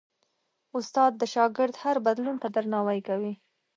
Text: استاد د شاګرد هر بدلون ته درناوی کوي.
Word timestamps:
استاد 0.77 1.11
د 1.17 1.23
شاګرد 1.33 1.75
هر 1.83 1.97
بدلون 2.05 2.35
ته 2.41 2.47
درناوی 2.55 2.99
کوي. 3.07 3.33